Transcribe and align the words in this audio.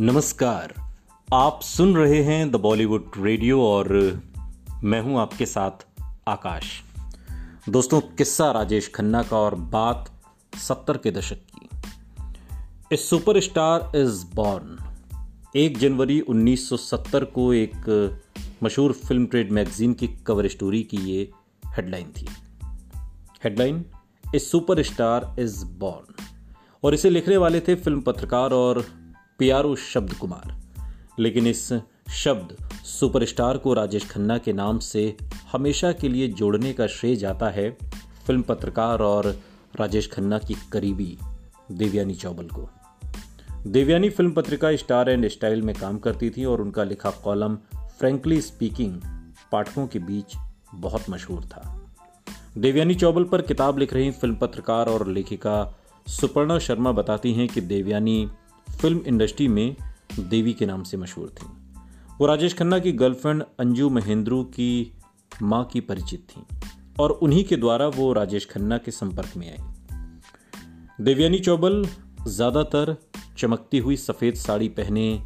नमस्कार। 0.00 0.74
आप 1.34 1.60
सुन 1.62 1.96
रहे 1.96 2.22
हैं 2.22 2.50
द 2.50 2.56
बॉलीवुड 2.56 3.10
रेडियो 3.18 3.62
और 3.62 3.88
मैं 4.84 5.00
हूँ 5.00 5.18
आपके 5.18 5.46
साथ 5.46 5.70
आकाश। 6.28 6.82
दोस्तों, 7.68 8.00
किस्सा 8.00 8.50
राजेश 8.50 8.90
खन्ना 8.94 9.22
का 9.22 9.38
और 9.38 9.54
बात 9.54 10.10
सत्तर 10.54 10.96
के 10.96 11.10
दशक 11.10 11.36
की। 11.36 11.68
ए 12.92 12.96
सुपरस्टार 12.96 13.92
इज़ 13.96 14.34
बॉर्न 14.34 14.78
एक 15.56 15.78
जनवरी 15.78 16.20
1970 16.20 17.24
को 17.24 17.52
एक 17.54 17.76
मशहूर 18.62 18.92
फ़िल्म 18.92 19.26
ट्रेड 19.26 19.52
मैगजीन 19.52 19.94
की 19.94 20.08
कवर 20.08 20.48
स्टोरी 20.48 20.82
की 20.82 20.96
ये 20.96 21.30
हेडलाइन 21.66 22.06
थी। 22.06 22.26
Headline 23.44 23.84
a 24.34 24.38
superstar 24.38 25.36
is 25.38 25.64
born 25.64 26.24
और 26.84 26.94
इसे 26.94 27.10
लिखने 27.10 27.36
वाले 27.36 27.60
थे 27.60 27.74
फ़िल्म 27.74 28.00
पत्रकार 28.00 28.52
और 28.52 29.01
पियारो 29.42 29.76
शब्द 29.76 30.12
कुमार। 30.12 30.60
लेकिन 31.18 31.46
इस 31.46 31.72
शब्द 32.10 32.70
सुपरस्टार 32.84 33.58
को 33.58 33.74
राजेश 33.74 34.10
खन्ना 34.10 34.38
के 34.38 34.52
नाम 34.52 34.78
से 34.78 35.16
हमेशा 35.52 35.92
के 35.92 36.08
लिए 36.08 36.28
जोड़ने 36.28 36.72
का 36.72 36.86
श्रेय 36.86 37.16
जाता 37.16 37.48
है 37.48 37.70
फ़िल्म 38.26 38.42
पत्रकार 38.42 38.98
और 38.98 39.40
राजेश 39.80 40.10
खन्ना 40.12 40.38
की 40.38 40.56
करीबी 40.72 41.18
देवयानी 41.72 42.14
चौबल 42.14 42.44
को। 42.46 42.70
देवयानी 43.66 44.10
फ़िल्म 44.10 44.32
पत्रिका 44.32 44.76
स्टार 44.76 45.10
एंड 45.10 45.28
स्टाइल 45.28 45.62
में 45.62 45.74
काम 45.74 45.98
करती 45.98 46.30
थी 46.30 46.44
और 46.44 46.60
उनका 46.60 46.84
लिखा 46.84 47.10
कॉलम 47.10 47.56
फ्रेंकली 47.76 48.40
स्पीकिंग 48.40 49.00
पाठकों 49.52 49.86
के 49.86 49.98
बीच 49.98 50.36
बहुत 50.74 51.10
मशहूर 51.10 51.44
था। 51.44 51.90
देवयानी 52.58 52.94
चौबल 52.94 53.24
पर 53.24 53.42
किताब 53.42 53.78
लिख 53.78 53.94
रही 53.94 54.10
फ़िल्म 54.10 54.34
पत्रकार 54.34 54.86
और 54.86 55.08
लेखिका 55.08 55.78
सुपर्णा 56.06 56.58
शर्मा 56.58 56.92
बताती 56.92 57.32
हैं 57.32 57.48
कि 57.48 57.60
देवयानी 57.60 58.28
फ़िल्म 58.82 59.00
इंडस्ट्री 59.06 59.48
में 59.48 59.76
देवी 60.20 60.52
के 60.52 60.66
नाम 60.66 60.82
से 60.82 60.96
मशहूर 60.96 61.28
थी। 61.28 61.46
वो 62.20 62.26
राजेश 62.26 62.54
खन्ना 62.54 62.78
की 62.78 62.92
गर्लफ्रेंड 62.92 63.42
अंजू 63.60 63.90
महेंद्रू 63.90 64.42
की 64.44 64.92
माँ 65.42 65.64
की 65.64 65.80
परिचित 65.80 66.26
थी 66.30 66.42
और 67.00 67.10
उन्हीं 67.10 67.44
के 67.44 67.56
द्वारा 67.56 67.86
वो 67.88 68.12
राजेश 68.12 68.46
खन्ना 68.46 68.78
के 68.78 68.90
संपर्क 68.90 69.36
में 69.36 69.50
आई। 69.50 71.04
देवयानी 71.04 71.38
चौबल 71.38 71.86
ज़्यादातर 72.28 72.96
चमकती 73.38 73.78
हुई 73.78 73.96
सफ़ेद 73.96 74.34
साड़ी 74.34 74.68
पहने 74.68 75.22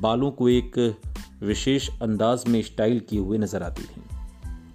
बालों 0.00 0.30
को 0.30 0.48
एक 0.48 0.96
विशेष 1.42 1.88
अंदाज 2.02 2.44
में 2.48 2.62
स्टाइल 2.62 3.00
किए 3.00 3.20
हुए 3.20 3.38
नज़र 3.38 3.62
आती 3.62 3.82
थी। 3.82 4.02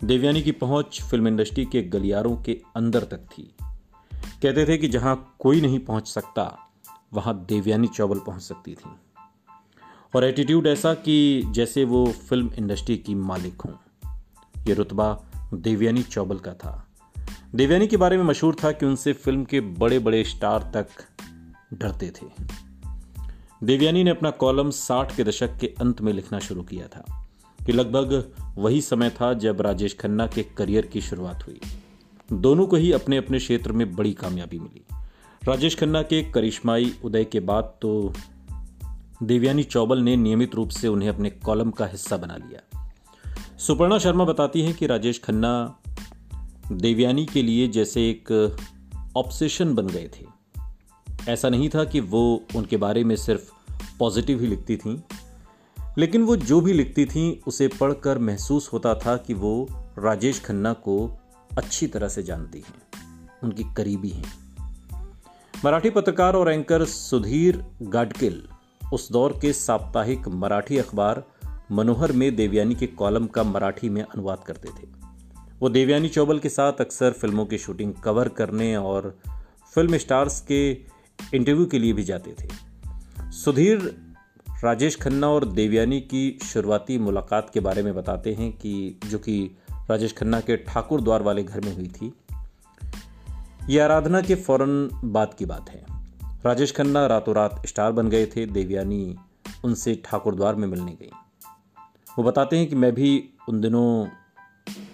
देवयानी 0.03 0.41
की 0.41 0.51
पहुँच 0.51 1.01
फ़िल्म 1.01 1.27
इंडस्ट्री 1.27 1.65
के 1.65 1.81
गलियारों 1.81 2.37
के 2.37 2.61
अंदर 2.75 3.03
तक 3.03 3.27
थी। 3.31 3.53
कहते 4.13 4.65
थे 4.65 4.77
कि 4.77 4.87
जहाँ 4.87 5.35
कोई 5.39 5.61
नहीं 5.61 5.79
पहुँच 5.79 6.07
सकता 6.07 6.66
वहाँ 7.13 7.45
देवयानी 7.49 7.87
चौबल 7.87 8.19
पहुँच 8.19 8.41
सकती 8.41 8.75
थी। 8.75 8.89
और 10.15 10.23
एटीट्यूड 10.23 10.67
ऐसा 10.67 10.93
कि 10.93 11.43
जैसे 11.51 11.85
वो 11.85 12.11
फ़िल्म 12.11 12.51
इंडस्ट्री 12.53 12.97
की 12.97 13.15
मालिक 13.15 13.61
हों। 13.61 13.73
ये 14.67 14.73
रुतबा 14.73 15.23
देवयानी 15.53 16.03
चौबल 16.03 16.37
का 16.37 16.53
था। 16.53 16.87
देवयानी 17.55 17.87
के 17.87 17.97
बारे 17.97 18.17
में 18.17 18.23
मशहूर 18.23 18.55
था 18.63 18.71
कि 18.71 18.85
उनसे 18.85 19.13
फ़िल्म 19.13 19.43
के 19.43 19.61
बड़े 19.61 19.99
बड़े 19.99 20.23
स्टार 20.23 20.71
तक 20.75 20.87
डरते 21.73 22.11
थे। 22.11 22.25
देवयानी 23.63 24.03
ने 24.03 24.09
अपना 24.09 24.31
कॉलम 24.31 24.69
60 24.69 25.15
के 25.15 25.23
दशक 25.23 25.57
के 25.57 25.67
अंत 25.67 26.01
में 26.01 26.13
लिखना 26.13 26.39
शुरू 26.39 26.63
किया 26.63 26.87
था, 26.87 27.27
कि 27.65 27.71
लगभग 27.71 28.33
वही 28.57 28.81
समय 28.81 29.09
था 29.09 29.33
जब 29.33 29.61
राजेश 29.61 29.97
खन्ना 29.99 30.27
के 30.27 30.43
करियर 30.43 30.85
की 30.85 31.01
शुरुआत 31.01 31.47
हुई। 31.47 31.59
दोनों 32.33 32.67
को 32.67 32.75
ही 32.75 32.91
अपने 32.91 33.17
अपने 33.17 33.39
क्षेत्र 33.39 33.71
में 33.71 33.95
बड़ी 33.95 34.13
कामयाबी 34.13 34.59
मिली। 34.59 34.96
राजेश 35.47 35.79
खन्ना 35.79 36.01
के 36.01 36.31
करिश्माई 36.31 36.95
उदय 37.03 37.25
के 37.25 37.39
बाद 37.39 37.63
तो 37.81 38.13
देवयानी 39.23 39.63
चौबल 39.63 39.99
ने 39.99 40.15
नियमित 40.15 40.55
रूप 40.55 40.69
से 40.69 40.87
उन्हें 40.87 41.09
अपने 41.09 41.29
कॉलम 41.29 41.71
का 41.71 41.85
हिस्सा 41.85 42.17
बना 42.17 42.35
लिया। 42.35 42.91
सुपर्णा 43.57 43.97
शर्मा 43.97 44.25
बताती 44.25 44.61
हैं 44.61 44.73
कि 44.73 44.87
राजेश 44.87 45.21
खन्ना 45.23 45.79
देवयानी 46.71 47.25
के 47.25 47.41
लिए 47.41 47.67
जैसे 47.67 48.09
एक 48.09 48.57
ऑब्सेशन 49.17 49.75
बन 49.75 49.87
गए 49.87 50.09
थे। 50.19 50.25
ऐसा 51.31 51.49
नहीं 51.49 51.69
था 51.69 51.83
कि 51.83 51.99
वो 51.99 52.43
उनके 52.55 52.77
बारे 52.77 53.03
में 53.03 53.15
सिर्फ़ 53.15 53.51
पॉजिटिव 53.99 54.41
ही 54.41 54.47
लिखती 54.47 54.77
थीं, 54.77 55.01
लेकिन 55.97 56.23
वो 56.23 56.35
जो 56.35 56.61
भी 56.61 56.73
लिखती 56.73 57.05
थीं, 57.05 57.37
उसे 57.47 57.67
पढ़कर 57.67 58.19
महसूस 58.19 58.69
होता 58.73 58.95
था 58.95 59.17
कि 59.17 59.33
वो 59.33 59.67
राजेश 59.99 60.39
खन्ना 60.39 60.73
को 60.73 61.19
अच्छी 61.57 61.87
तरह 61.87 62.07
से 62.07 62.23
जानती 62.23 62.57
हैं। 62.57 63.01
उनकी 63.43 63.63
करीबी 63.63 64.09
हैं। 64.09 64.46
मराठी 65.65 65.89
पत्रकार 65.89 66.35
और 66.35 66.51
एंकर 66.51 66.85
सुधीर 66.85 67.65
गाडकिल, 67.81 68.47
उस 68.93 69.11
दौर 69.11 69.39
के 69.41 69.53
साप्ताहिक 69.53 70.27
मराठी 70.27 70.77
अखबार 70.77 71.23
मनोहर 71.71 72.11
में 72.11 72.35
देवयानी 72.35 72.75
के 72.75 72.87
कॉलम 72.87 73.25
का 73.25 73.43
मराठी 73.43 73.89
में 73.89 74.01
अनुवाद 74.01 74.39
करते 74.39 74.69
थे। 74.69 74.87
वो 75.59 75.69
देवयानी 75.69 76.09
चौबल 76.09 76.39
के 76.39 76.49
साथ 76.49 76.73
अक्सर 76.73 77.11
फ़िल्मों 77.11 77.45
की 77.45 77.57
शूटिंग 77.57 77.93
कवर 77.93 78.27
करने 78.27 78.75
और 78.75 79.19
फ़िल्म 79.75 79.97
स्टार्स 79.97 80.41
के 80.41 80.71
इंटरव्यू 81.33 81.65
के 81.65 81.79
लिए 81.79 81.93
भी 81.93 82.03
जाते 82.03 82.31
थे। 82.31 82.49
सुधीर, 83.31 83.95
राजेश 84.63 84.95
खन्ना 84.95 85.27
और 85.27 85.45
देवयानी 85.45 86.01
की 86.01 86.39
शुरुआती 86.43 86.97
मुलाकात 86.97 87.49
के 87.49 87.59
बारे 87.59 87.83
में 87.83 87.95
बताते 87.95 88.33
हैं 88.33 88.51
कि 88.51 88.99
जो 89.05 89.19
कि 89.19 89.57
राजेश 89.89 90.13
खन्ना 90.13 90.39
के 90.39 90.57
ठाकुर 90.57 91.01
द्वार 91.01 91.21
वाले 91.21 91.43
घर 91.43 91.61
में 91.61 91.75
हुई 91.75 91.87
थी। 91.87 92.13
यह 93.69 93.83
आराधना 93.83 94.21
के 94.21 94.35
फ़ौरन 94.35 94.89
बाद 95.03 95.33
की 95.33 95.45
बात 95.45 95.69
है। 95.69 95.85
राजेश 96.45 96.71
खन्ना 96.71 97.07
रातों 97.07 97.35
रात 97.35 97.61
स्टार 97.65 97.91
बन 97.91 98.09
गए 98.09 98.25
थे, 98.25 98.45
देवयानी 98.45 99.15
उनसे 99.65 100.01
ठाकुर 100.05 100.35
द्वार 100.35 100.55
में 100.55 100.67
मिलने 100.67 100.91
गई। 100.91 101.09
वो 102.17 102.23
बताते 102.23 102.57
हैं 102.57 102.69
कि 102.69 102.75
मैं 102.75 102.93
भी 102.93 103.29
उन 103.49 103.61
दिनों, 103.61 104.07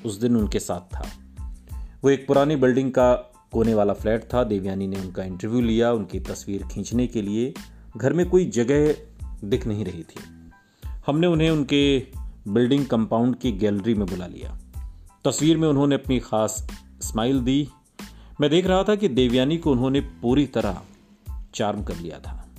उस 0.06 0.20
दिन 0.20 0.36
उनके 0.36 0.60
साथ 0.60 0.80
था। 0.80 1.10
वो 2.04 2.10
एक 2.10 2.28
पुरानी 2.28 2.56
बिल्डिंग 2.56 2.92
का 2.92 3.14
कोने 3.52 3.74
वाला 3.74 3.94
फ्लैट 3.94 4.24
था। 4.34 4.44
देवयानी 4.44 4.88
ने 4.88 4.98
उनका 4.98 5.24
इंटरव्यू 5.24 5.62
लिया, 5.62 5.92
उनकी 5.92 6.20
तस्वीर 6.20 6.64
खींचने 6.64 7.08
के 7.08 7.22
लिए 7.22 7.54
घर 7.98 8.14
में 8.14 8.30
कोई 8.30 8.46
जगह 8.46 8.96
दिख 9.44 9.68
नहीं 9.68 9.86
रही 9.86 10.04
थी। 10.04 10.52
हमने 11.06 11.28
उन्हें 11.28 11.50
उनके 11.50 12.08
बिल्डिंग 12.48 12.86
कंपाउंड 12.86 13.36
की 13.36 13.52
गैलरी 13.52 13.94
में 13.94 14.08
बुला 14.08 14.28
लिया। 14.28 14.60
तस्वीर 15.26 15.58
में 15.58 15.68
उन्होंने 15.68 15.96
अपनी 15.96 16.20
खास 16.20 16.68
स्माइल 17.02 17.40
दी 17.40 17.70
मैं 18.42 18.50
देख 18.50 18.66
रहा 18.66 18.84
था 18.84 18.96
कि 18.96 19.08
देवयानी 19.08 19.58
को 19.58 19.72
उन्होंने 19.72 20.00
पूरी 20.00 20.46
तरह 20.46 20.82
चार्म 21.56 21.84
कर 21.84 21.96
लिया 21.98 22.20
था। 22.20 22.50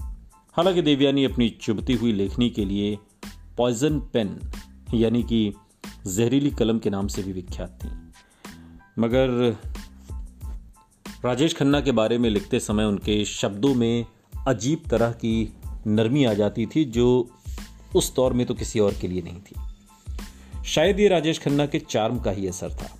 हालाँकि 0.52 0.82
देवयानी 0.82 1.24
अपनी 1.24 1.48
चुभती 1.48 1.92
हुई 1.92 2.12
लेखनी 2.12 2.50
के 2.50 2.64
लिए 2.64 2.98
पॉइजन 3.56 4.00
पेन 4.00 4.40
यानी 4.94 5.22
कि 5.22 5.54
जहरीली 6.06 6.50
कलम 6.50 6.78
के 6.78 6.90
नाम 6.90 7.06
से 7.06 7.22
भी 7.22 7.32
विख्यात 7.32 7.78
थी। 7.84 7.88
मगर 8.98 9.56
राजेश 11.24 11.56
खन्ना 11.56 11.80
के 11.80 11.92
बारे 11.92 12.18
में 12.18 12.30
लिखते 12.30 12.60
समय 12.60 12.84
उनके 12.84 13.24
शब्दों 13.24 13.74
में 13.74 14.06
अजीब 14.46 14.82
तरह 14.90 15.12
की 15.12 15.52
नरमी 15.86 16.24
आ 16.24 16.34
जाती 16.34 16.66
थी, 16.66 16.84
जो 16.84 17.30
उस 17.96 18.16
दौर 18.16 18.32
में 18.32 18.46
तो 18.46 18.54
किसी 18.54 18.78
और 18.78 18.94
के 19.00 19.08
लिए 19.08 19.22
नहीं 19.22 19.40
थी। 19.40 19.60
शायद 20.64 21.00
ये 21.00 21.08
राजेश 21.08 21.38
खन्ना 21.38 21.66
के 21.66 21.78
चार्म 21.78 22.18
का 22.18 22.30
ही 22.30 22.48
असर 22.48 22.70
था। 22.70 22.98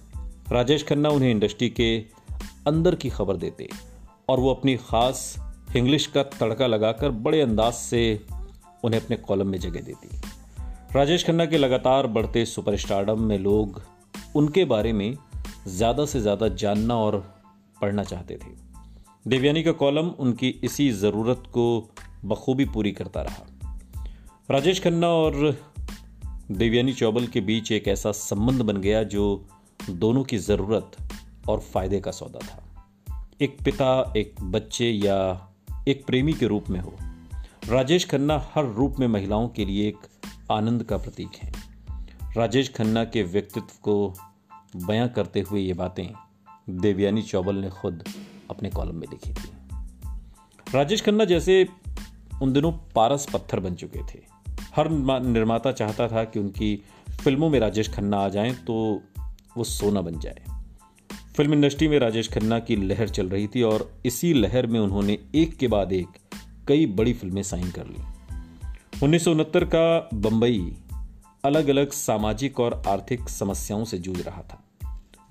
राजेश 0.52 0.84
खन्ना 0.84 1.08
उन्हें 1.08 1.30
इंडस्ट्री 1.30 1.68
के 1.68 2.13
अंदर 2.66 2.94
की 2.94 3.10
खबर 3.10 3.36
देते 3.36 3.68
और 4.28 4.40
वो 4.40 4.54
अपनी 4.54 4.76
खास 4.76 5.36
इंग्लिश 5.76 6.06
का 6.06 6.22
तड़का 6.22 6.66
लगाकर 6.66 7.10
बड़े 7.10 7.40
अंदाज 7.40 7.72
से 7.72 8.20
उन्हें 8.84 9.00
अपने 9.00 9.16
कॉलम 9.16 9.46
में 9.46 9.58
जगह 9.58 9.80
देती। 9.80 10.08
राजेश 10.94 11.26
खन्ना 11.26 11.46
के 11.46 11.58
लगातार 11.58 12.06
बढ़ते 12.06 12.44
सुपरस्टारडम 12.46 13.20
में 13.20 13.38
लोग 13.38 13.82
उनके 14.36 14.64
बारे 14.64 14.92
में 14.92 15.16
ज़्यादा 15.66 16.04
से 16.06 16.20
ज़्यादा 16.20 16.48
जानना 16.48 16.96
और 16.96 17.16
पढ़ना 17.80 18.04
चाहते 18.04 18.34
थे। 18.34 18.52
देवयानी 19.26 19.62
का 19.62 19.72
कॉलम 19.72 20.08
उनकी 20.08 20.48
इसी 20.64 20.90
ज़रूरत 20.90 21.42
को 21.52 21.90
बखूबी 22.24 22.64
पूरी 22.64 22.92
करता 22.92 23.22
रहा। 23.22 23.46
राजेश 24.50 24.82
खन्ना 24.82 25.08
और 25.08 25.56
देवयानी 26.50 26.92
चौबल 26.92 27.26
के 27.26 27.40
बीच 27.40 27.72
एक 27.72 27.88
ऐसा 27.88 28.12
संबंध 28.12 28.62
बन 28.62 28.76
गया 28.76 29.02
जो 29.02 29.46
दोनों 29.90 30.24
की 30.24 30.38
ज़रूरत 30.38 30.96
और 31.48 31.60
फ़ायदे 31.60 32.00
का 32.00 32.10
सौदा 32.10 32.38
था। 32.38 32.63
एक 33.42 33.56
पिता, 33.64 34.12
एक 34.16 34.34
बच्चे 34.42 34.90
या 34.90 35.48
एक 35.88 36.06
प्रेमी 36.06 36.32
के 36.32 36.46
रूप 36.46 36.70
में 36.70 36.80
हो। 36.80 36.94
राजेश 37.68 38.08
खन्ना 38.10 38.50
हर 38.54 38.64
रूप 38.64 38.96
में 38.98 39.06
महिलाओं 39.08 39.48
के 39.48 39.64
लिए 39.64 39.88
एक 39.88 39.96
आनंद 40.52 40.82
का 40.82 40.96
प्रतीक 40.96 41.28
है। 41.42 41.52
राजेश 42.36 42.72
खन्ना 42.74 43.04
के 43.04 43.22
व्यक्तित्व 43.22 43.72
को 43.82 44.14
बयां 44.76 45.08
करते 45.08 45.40
हुए 45.40 45.60
ये 45.60 45.72
बातें 45.72 46.12
देवयानी 46.70 47.22
चौबल 47.22 47.56
ने 47.56 47.70
खुद 47.70 48.04
अपने 48.50 48.70
कॉलम 48.70 48.94
में 48.94 49.06
लिखी 49.10 49.34
थी। 49.34 49.50
राजेश 50.74 51.02
खन्ना 51.02 51.24
जैसे 51.24 51.68
उन 52.42 52.52
दिनों 52.52 52.72
पारस 52.72 53.26
पत्थर 53.32 53.60
बन 53.60 53.74
चुके 53.74 54.00
थे। 54.14 54.20
हर 54.76 54.88
निर्माता 55.20 55.72
चाहता 55.72 56.08
था 56.08 56.24
कि 56.24 56.38
उनकी 56.38 56.82
फ़िल्मों 57.24 57.50
में 57.50 57.60
राजेश 57.60 57.94
खन्ना 57.94 58.16
आ 58.16 58.28
जाएँ 58.28 58.54
तो 58.54 59.02
वो 59.56 59.64
सोना 59.64 60.00
बन 60.00 60.18
जाए। 60.18 60.53
फ़िल्म 61.36 61.52
इंडस्ट्री 61.52 61.88
में 61.88 61.98
राजेश 61.98 62.28
खन्ना 62.28 62.58
की 62.58 62.76
लहर 62.76 63.08
चल 63.08 63.28
रही 63.28 63.46
थी 63.46 63.62
और 63.62 63.92
इसी 64.06 64.34
लहर 64.34 64.66
में 64.66 64.80
उन्होंने 64.80 65.18
एक 65.34 65.56
के 65.56 65.68
बाद 65.68 65.92
एक 65.92 66.06
कई 66.68 66.86
बड़ी 66.86 67.12
फ़िल्में 67.12 67.42
साइन 67.42 67.70
कर 67.70 67.86
ली। 67.86 67.96
उन्नीस 69.02 69.24
सौ 69.24 69.30
उनहत्तर 69.30 69.64
का 69.64 70.08
बंबई 70.14 70.76
अलग 71.44 71.68
अलग 71.68 71.92
सामाजिक 71.92 72.60
और 72.60 72.82
आर्थिक 72.86 73.28
समस्याओं 73.28 73.84
से 73.84 73.98
जूझ 73.98 74.20
रहा 74.20 74.42
था। 74.42 74.64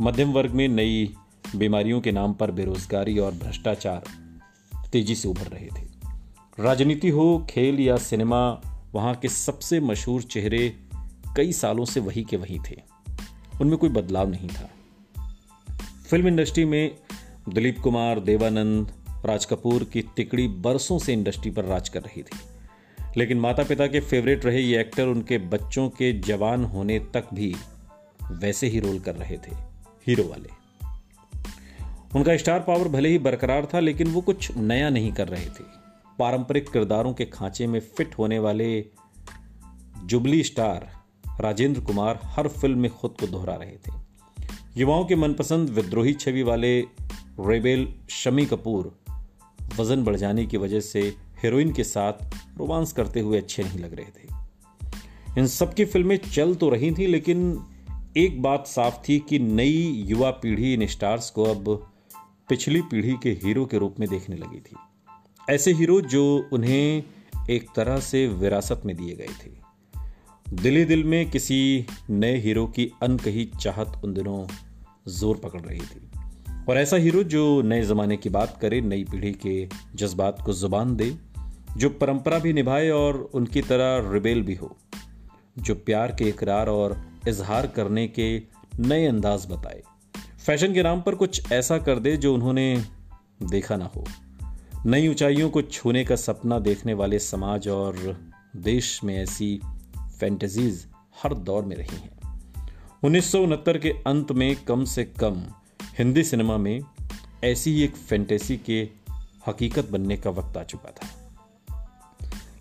मध्यम 0.02 0.32
वर्ग 0.32 0.52
में 0.52 0.68
नई 0.68 1.16
बीमारियों 1.56 2.02
के 2.02 2.12
नाम 2.12 2.34
पर 2.34 2.52
बेरोजगारी 2.52 3.20
और 3.20 3.32
भ्रष्टाचार 3.32 4.04
तेज़ी 4.92 5.16
से 5.16 5.28
उभर 5.28 5.48
रहे 5.48 5.68
थे। 5.68 5.88
राजनीति 6.60 7.10
हो, 7.10 7.48
खेल 7.50 7.80
या 7.80 7.98
सिनेमा, 7.98 8.62
वहाँ 8.94 9.16
के 9.16 9.30
सबसे 9.30 9.80
मशहूर 9.80 10.22
चेहरे 10.22 10.80
कई 11.38 11.52
सालों 11.52 11.86
से 11.86 12.00
वही 12.00 12.24
के 12.24 12.38
वही 12.38 12.60
थे। 12.70 12.82
उनमें 13.62 13.78
कोई 13.78 13.90
बदलाव 13.90 14.30
नहीं 14.30 14.50
था। 14.50 14.70
फ़िल्म 16.14 16.28
इंडस्ट्री 16.28 16.66
में 16.66 16.96
दिलीप 17.50 17.80
कुमार, 17.80 18.20
देवानंद, 18.20 18.94
राज 19.26 19.46
कपूर 19.46 19.84
की 19.84 20.02
तिकड़ी 20.02 20.48
बरसों 20.48 21.00
से 21.00 21.14
इंडस्ट्री 21.14 21.52
पर 21.52 21.66
राज 21.66 21.90
कर 21.90 22.02
रही 22.02 22.24
थी। 22.24 22.38
लेकिन 23.18 23.40
माता 23.40 23.64
पिता 23.64 23.88
के 23.88 24.00
फेवरेट 24.00 24.46
रहे 24.46 24.60
ये 24.60 24.80
एक्टर 24.80 25.08
उनके 25.08 25.38
बच्चों 25.38 25.90
के 25.90 26.20
जवान 26.20 26.64
होने 26.64 27.00
तक 27.00 27.24
भी 27.34 27.56
वैसे 28.32 28.68
ही 28.68 28.80
रोल 28.80 29.00
कर 29.00 29.16
रहे 29.16 29.38
थे, 29.38 29.56
हीरो 30.08 30.24
वाले। 30.24 30.50
उनका 32.16 32.38
स्टार 32.38 32.60
पावर 32.60 32.88
भले 32.88 33.10
ही 33.10 33.18
बरकरार 33.20 33.66
था, 33.66 33.80
लेकिन 33.80 34.08
वो 34.08 34.22
कुछ 34.22 34.58
नया 34.58 34.90
नहीं 34.90 35.14
कर 35.14 35.28
रहे 35.28 35.46
थे। 35.46 35.64
पारंपरिक 36.20 36.70
किरदारों 36.70 37.14
के 37.14 37.26
खांचे 37.26 37.68
में 37.68 37.80
फिट 37.80 38.16
होने 38.18 38.40
वाले 38.40 38.86
जुबली 40.06 40.44
स्टार 40.44 40.92
राजेंद्र 41.42 41.82
कुमार 41.82 42.20
हर 42.24 42.48
फ़िल्म 42.48 42.80
में 42.80 42.92
खुद 42.92 43.16
को 43.20 43.28
दोहरा 43.28 43.56
रहे 43.56 43.78
थे। 43.78 44.13
युवाओं 44.78 45.06
के 45.06 45.16
मनपसंद 45.16 45.70
विद्रोही 45.70 46.14
छवि 46.14 46.44
वाले 46.44 46.82
रेबेल 47.40 47.94
शमी 48.10 48.46
कपूर 48.46 49.00
वज़न 49.78 50.04
बढ़ 50.04 50.16
जाने 50.16 50.46
की 50.46 50.58
वजह 50.58 50.80
से 50.80 51.02
हीरोइन 51.44 51.74
के 51.74 51.84
साथ 51.84 52.14
रोमांस 52.58 52.92
करते 52.92 53.20
हुए 53.20 53.38
अच्छे 53.38 53.64
नहीं 53.64 53.80
लग 53.80 53.94
रहे 53.94 54.06
थे। 54.06 54.28
इन 55.40 55.48
सबकी 55.48 55.86
फ़िल्में 55.86 56.18
चल 56.18 56.56
तो 56.56 56.70
रही 56.70 56.92
थी, 56.92 57.08
लेकिन 57.08 57.66
एक 58.18 58.42
बात 58.42 58.68
साफ़ 58.68 58.96
थी 59.10 59.20
कि 59.20 59.40
नई 59.40 60.06
युवा 60.08 60.32
पीढ़ी 60.32 60.74
इन 60.74 60.88
स्टार्स 60.88 61.30
को 61.30 61.44
अब 61.44 61.92
पिछली 62.50 62.82
पीढ़ी 62.82 63.14
के 63.24 63.32
हीरो 63.32 63.66
के 63.66 63.78
रूप 63.78 63.96
में 64.00 64.10
देखने 64.10 64.36
लगी 64.36 64.60
थी। 64.60 64.76
ऐसे 65.50 65.74
हीरो 65.74 66.02
जो 66.02 66.50
उन्हें 66.54 67.04
एक 67.50 67.70
तरह 67.76 68.00
से 68.00 68.28
विरासत 68.28 68.82
में 68.86 68.96
दिए 68.96 69.16
गए 69.16 69.34
थे। 69.46 69.63
दिली 70.54 70.86
दिल 70.86 71.04
में 71.04 71.30
किसी 71.30 71.86
नए 72.10 72.38
हीरो 72.38 72.66
की 72.66 72.92
अनकही 73.04 73.52
चाहत 73.62 74.02
उन 74.04 74.14
दिनों 74.14 74.48
ज़ोर 75.08 75.38
पकड़ 75.38 75.62
रही 75.62 75.80
थी। 75.80 76.10
और 76.70 76.78
ऐसा 76.78 76.98
हीरो 76.98 77.24
जो 77.24 77.62
नए 77.62 77.82
ज़माने 77.82 78.18
की 78.18 78.30
बात 78.30 78.58
करे, 78.62 78.82
नई 78.82 79.04
पीढ़ी 79.04 79.32
के 79.32 79.68
जज्बात 79.96 80.42
को 80.46 80.54
ज़ुबान 80.54 80.96
दे, 80.96 81.18
जो 81.78 81.90
परंपरा 81.90 82.40
भी 82.40 82.54
निभाए 82.54 82.90
और 82.90 83.18
उनकी 83.34 83.62
तरह 83.62 84.12
रिबेल 84.14 84.42
भी 84.42 84.56
हो, 84.56 84.78
जो 85.58 85.76
प्यार 85.76 86.12
के 86.12 86.26
इकरार 86.26 86.70
और 86.70 87.06
इजहार 87.28 87.68
करने 87.68 88.08
के 88.08 88.44
नए 88.80 89.06
अंदाज 89.06 89.48
बताए। 89.52 89.82
फ़ैशन 90.46 90.74
के 90.74 90.84
नाम 90.84 91.02
पर 91.02 91.16
कुछ 91.16 91.52
ऐसा 91.52 91.78
कर 91.78 92.00
दे 92.00 92.18
जो 92.18 92.34
उन्होंने 92.34 92.84
देखा 93.44 93.78
ना 93.78 93.86
हो। 93.86 94.06
नई 94.86 95.08
ऊंचाइयों 95.08 95.50
को 95.50 95.62
छूने 95.62 96.06
का 96.06 96.16
सपना 96.16 96.60
देखने 96.60 96.94
वाले 96.94 97.20
समाज 97.20 97.68
और 97.68 98.18
देश 98.56 99.00
में 99.04 99.18
ऐसी 99.18 99.60
फैंटेसीज 100.24 100.86
हर 101.24 101.34
दौर 101.34 101.66
में 101.66 101.76
रही 101.76 101.98
हैं। 101.98 102.20
उन्नीस 103.04 103.32
के 103.36 103.90
अंत 103.90 104.32
में 104.32 104.56
कम 104.56 104.86
से 104.86 105.04
कम 105.04 105.44
हिंदी 105.98 106.24
सिनेमा 106.24 106.58
में 106.58 106.82
ऐसी 107.44 107.84
एक 107.84 107.96
फैंटेसी 107.96 108.58
के 108.58 108.90
हकीकत 109.48 109.90
बनने 109.90 110.18
का 110.18 110.30
वक्त 110.30 110.58
आ 110.58 110.64
चुका 110.64 110.92
था। 110.92 111.08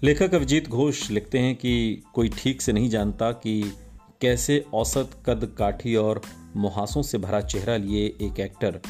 लेखक 0.03 0.35
अभिजीत 0.35 0.69
घोष 0.69 1.11
लिखते 1.11 1.39
हैं 1.39 1.57
कि 1.57 2.03
कोई 2.15 2.29
ठीक 2.29 2.63
से 2.63 2.73
नहीं 2.73 2.91
जानता 2.91 3.33
कि 3.33 3.73
कैसे 4.21 4.65
औसत 4.75 5.11
कद 5.27 5.55
काठी 5.59 5.97
और 5.97 6.23
मुहासों 6.57 7.03
से 7.03 7.19
भरा 7.19 7.41
चेहरा 7.41 7.77
लिए 7.77 8.07
एक 8.07 8.41
एक्टर 8.41 8.81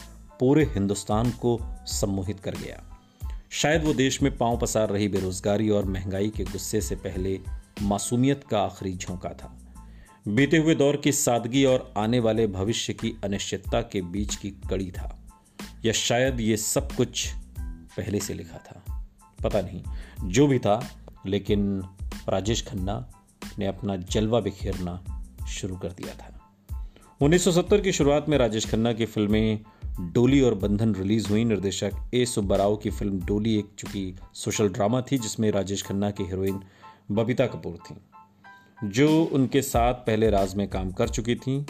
पूरे 0.41 0.65
हिंदुस्तान 0.65 1.31
को 1.31 1.59
सम्मोहित 1.87 2.41
कर 2.41 2.55
गया। 2.55 2.83
शायद 3.51 3.85
वो 3.85 3.95
देश 3.95 4.23
में 4.23 4.37
पाँव 4.37 4.59
पसार 4.59 4.91
रही 4.91 5.09
बेरोजगारी 5.09 5.71
और 5.71 5.85
महँगाई 5.85 6.33
के 6.37 6.45
गुस्से 6.45 6.81
से 6.81 6.97
पहले 6.97 7.41
मासूमियत 7.83 8.45
का 8.51 8.61
आखिरी 8.61 8.97
झोंका 8.97 9.29
था। 9.29 9.59
बीते 10.29 10.57
हुए 10.57 10.75
दौर 10.75 10.97
की 10.97 11.13
सादगी 11.13 11.65
और 11.65 11.93
आने 11.99 12.19
वाले 12.21 12.47
भविष्य 12.47 12.93
की 12.93 13.15
अनिश्चितता 13.25 13.81
के 13.83 14.03
बीच 14.03 14.35
की 14.37 14.51
कड़ी 14.51 14.91
था, 14.91 15.19
या 15.85 15.93
शायद 15.93 16.41
ये 16.41 16.57
सब 16.57 16.93
कुछ 16.93 17.29
पहले 17.97 18.21
से 18.21 18.35
लिखा 18.35 18.59
था। 18.59 19.09
पता 19.45 19.61
नहीं, 19.61 19.83
जो 20.29 20.47
भी 20.47 20.59
था, 20.59 20.89
लेकिन 21.27 21.83
राजेश 22.29 22.67
खन्ना 22.67 23.13
ने 23.59 23.67
अपना 23.67 23.97
जलवा 23.97 24.41
बिखेरना 24.41 25.05
शुरू 25.49 25.77
कर 25.77 25.89
दिया 25.89 26.15
था। 26.15 26.39
1970 27.21 27.81
की 27.81 27.93
शुरुआत 27.93 28.29
में 28.29 28.39
राजेश 28.39 28.67
खन्ना 28.67 28.93
की 28.93 29.07
फ़िल्में 29.07 29.61
डोली 30.01 30.41
और 30.41 30.55
बंधन 30.55 30.95
रिलीज़ 30.95 31.29
हुई। 31.29 31.45
निर्देशक 31.45 32.11
ए 32.15 32.25
सुब्बाराव 32.27 32.77
की 32.77 32.91
फ़िल्म 32.91 33.21
डोली 33.21 33.59
एक 33.59 33.71
चुकी 33.79 34.17
सोशल 34.35 34.69
ड्रामा 34.69 35.01
थी, 35.03 35.19
जिसमें 35.19 35.51
राजेश 35.51 35.83
खन्ना 35.83 36.11
की 36.11 36.25
हीरोइन 36.25 36.61
बबीता 37.13 37.47
कपूर 37.47 37.77
थी, 37.81 37.95
जो 38.89 39.25
उनके 39.25 39.63
साथ 39.63 39.95
पहले 40.07 40.31
राज 40.31 40.55
में 40.55 40.69
काम 40.69 40.91
कर 40.93 41.09
चुकी 41.09 41.35
थी। 41.37 41.65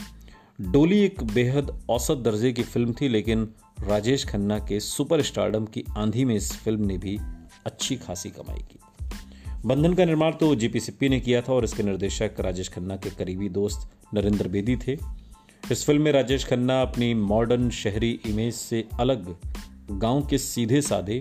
डोली 0.62 0.98
एक 0.98 1.22
बेहद 1.24 1.70
औसत 1.90 2.22
दर्जे 2.24 2.52
की 2.52 2.62
फ़िल्म 2.62 2.92
थी, 2.92 3.08
लेकिन 3.08 3.48
राजेश 3.80 4.24
खन्ना 4.24 4.58
के 4.58 4.80
सुपर 4.80 5.22
स्टारडम 5.22 5.64
की 5.66 5.84
आंधी 5.96 6.24
में 6.24 6.34
इस 6.34 6.52
फ़िल्म 6.54 6.86
ने 6.86 6.98
भी 6.98 7.18
अच्छी 7.66 7.96
खासी 7.96 8.30
कमाई 8.30 8.62
की। 8.62 8.78
बंधन 9.64 9.94
का 9.94 10.04
निर्माण 10.04 10.32
तो 10.32 10.54
जीपी 10.54 10.80
सिप्पी 10.80 11.08
ने 11.08 11.20
किया 11.20 11.40
था 11.40 11.52
और 11.52 11.64
इसके 11.64 11.82
निर्देशक 11.82 12.40
राजेश 12.40 12.68
खन्ना 12.68 12.96
के 12.96 13.10
करीबी 13.10 13.48
दोस्त 13.48 13.88
नरेंद्र 14.14 14.48
बेदी 14.48 14.76
थे। 14.76 14.96
इस 15.62 15.84
फ़िल्म 15.86 16.02
में 16.02 16.12
राजेश 16.12 16.44
खन्ना 16.44 16.80
अपनी 16.82 17.12
मॉडर्न 17.14 17.68
शहरी 17.70 18.10
इमेज 18.26 18.54
से 18.54 18.84
अलग, 19.00 19.34
गाँव 19.90 20.26
के 20.26 20.38
सीधे 20.38 20.80
साधे 20.82 21.20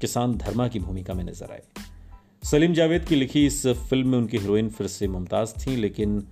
किसान 0.00 0.34
धर्मा 0.34 0.68
की 0.68 0.78
भूमिका 0.78 1.14
में 1.14 1.24
नज़र 1.24 1.52
आए। 1.52 1.62
सलीम 2.42 2.72
जावेद 2.74 3.04
की 3.04 3.16
लिखी 3.16 3.46
इस 3.46 3.66
फ़िल्म 3.66 4.08
में 4.08 4.18
उनकी 4.18 4.38
हीरोइन 4.38 4.68
फिर 4.68 4.86
से 4.86 5.08
मुमताज़ 5.08 5.50
थी, 5.50 5.76
लेकिन 5.76 6.22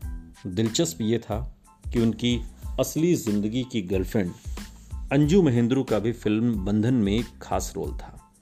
दिलचस्प 0.47 0.99
ये 1.01 1.19
था 1.19 1.57
कि 1.93 2.01
उनकी 2.01 2.41
असली 2.81 3.15
ज़िंदगी 3.15 3.63
की 3.73 3.83
गर्लफ्रेंड 3.83 4.31
अंजू 5.13 5.43
महेंद्रू 5.43 5.85
का 5.85 5.99
भी 5.99 6.13
फ़िल्म 6.13 6.65
बंधन 6.65 6.95
में 6.95 7.25
खास 7.43 7.73
रोल 7.77 7.91
था। 7.91 8.35